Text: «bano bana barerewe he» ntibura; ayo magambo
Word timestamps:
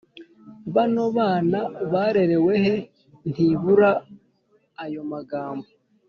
«bano 0.73 1.03
bana 1.17 1.59
barerewe 1.91 2.53
he» 2.65 2.75
ntibura; 3.29 3.91
ayo 4.83 5.01
magambo 5.11 5.67